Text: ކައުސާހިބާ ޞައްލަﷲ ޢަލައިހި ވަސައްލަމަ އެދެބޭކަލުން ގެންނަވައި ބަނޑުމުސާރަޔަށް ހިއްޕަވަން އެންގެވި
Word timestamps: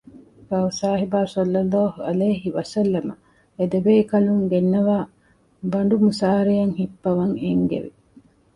ކައުސާހިބާ 0.47 1.19
ޞައްލަﷲ 1.33 1.89
ޢަލައިހި 2.05 2.49
ވަސައްލަމަ 2.57 3.13
އެދެބޭކަލުން 3.57 4.43
ގެންނަވައި 4.51 5.07
ބަނޑުމުސާރަޔަށް 5.71 6.75
ހިއްޕަވަން 6.79 7.35
އެންގެވި 7.43 7.91